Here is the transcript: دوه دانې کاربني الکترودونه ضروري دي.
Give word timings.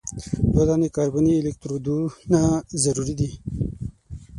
دوه 0.51 0.63
دانې 0.69 0.89
کاربني 0.95 1.33
الکترودونه 1.37 2.41
ضروري 2.83 3.15
دي. 3.19 3.29